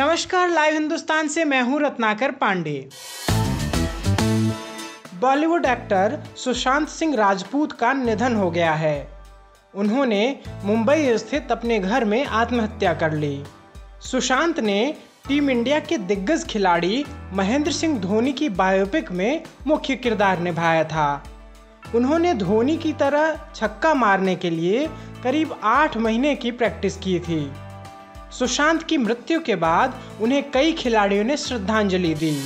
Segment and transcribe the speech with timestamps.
[0.00, 2.88] नमस्कार, लाइव हिंदुस्तान से मैं हूँ रत्नाकर पांडे।
[5.20, 9.08] बॉलीवुड एक्टर सुशांत सिंह राजपूत का निधन हो गया है।
[9.74, 10.22] उन्होंने
[10.64, 13.42] मुंबई स्थित अपने घर में आत्महत्या कर ली।
[14.02, 14.94] सुशांत ने
[15.28, 21.24] टीम इंडिया के दिग्गज खिलाड़ी महेंद्र सिंह धोनी की बायोपिक में मुख्य किरदार निभाया था।
[21.94, 24.88] उन्होंने धोनी की तरह छक्का मारने के लिए
[25.22, 27.50] करीब आठ महीने की प्रैक्टिस की थी।
[28.38, 32.36] सुशांत की मृत्यु के बाद उन्हें कई खिलाड़ियों ने श्रद्धांजलि दी।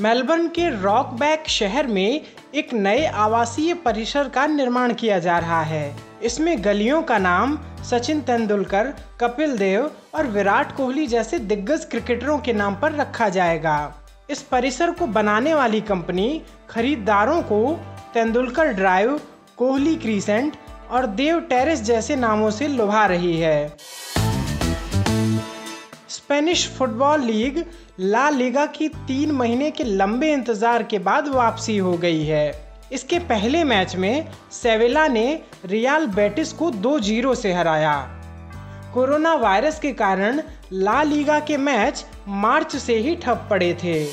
[0.00, 2.20] मेलबर्न के रॉकबैक शहर में
[2.54, 7.58] एक नए आवासीय परिसर का निर्माण किया जा रहा है। इसमें गलियों का नाम
[7.90, 13.94] सचिन तेंदुलकर, कपिल देव और विराट कोहली जैसे दिग्गज क्रिकेटरों के नाम पर रखा जाएगा।
[14.30, 17.60] इस परिसर को बनाने वाली कंपनी खरीदारों को
[18.14, 19.20] तेंदुलकर ड्राइव,
[19.56, 20.56] कोहली क्रीसेंट
[20.90, 23.76] और देव टेरेस जैसे नामों से लुभा रही है।
[26.28, 27.58] Spanish football league
[28.00, 32.50] La Liga की तीन महीने के लंबे इंतज़ार के बाद वापसी हो गई है।
[32.92, 35.24] इसके पहले मैच में सेवेला ने
[35.64, 37.94] रियाल बेटिस को दो ज़ीरो से हराया।
[38.94, 40.40] कोरोना वायरस के कारण
[40.72, 44.04] ला लीगा के मैच मार्च से ही ठप पड़े थे।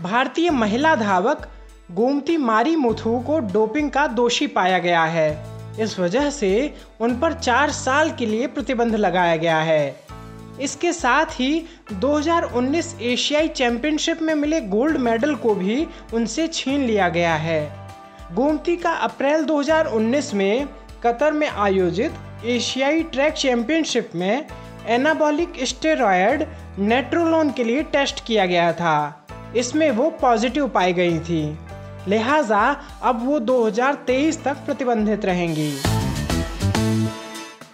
[0.00, 1.48] भारतीय महिला धावक
[1.92, 5.30] गोमती मारी मुथु को डोपिंग का दोषी पाया गया है।
[5.78, 10.00] इस वजह से उन पर चार साल के लिए प्रतिबंध लगाया गया है।
[10.60, 17.08] इसके साथ ही 2019 एशियाई चैंपियनशिप में मिले गोल्ड मेडल को भी उनसे छीन लिया
[17.08, 17.90] गया है।
[18.32, 20.68] गोमती का अप्रैल 2019 में
[21.02, 22.12] कतर में आयोजित
[22.44, 24.46] एशियाई ट्रैक चैंपियनशिप में
[24.86, 26.46] एनाबॉलिक स्टेरॉयड
[26.78, 29.26] नेट्रोलोन के लिए टेस्ट किया गया था।
[29.56, 31.58] इसमें वो पॉजिटिव पाई गई थी।
[32.08, 35.72] लिहाजा अब वो 2023 तक प्रतिबंधित रहेंगी।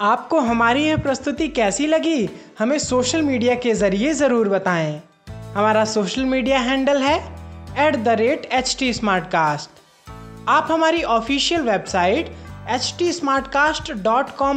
[0.00, 2.28] आपको हमारी यह प्रस्तुति कैसी लगी,
[2.58, 5.00] हमें सोशल मीडिया के ज़रिए ज़रूर बताएँ।
[5.54, 7.16] हमारा सोशल मीडिया हैंडल है
[7.86, 8.92] at the rate H T
[10.48, 12.26] आप हमारी ऑफिशियल वेबसाइट
[12.68, 13.12] एच टी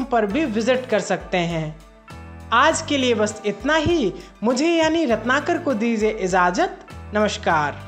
[0.03, 1.75] पर भी विज़िट कर सकते हैं।
[2.53, 4.13] आज के लिए बस इतना ही।
[4.43, 6.79] मुझे यानी रत्नाकर को दीजिए इजाज़त।
[7.13, 7.87] नमस्कार।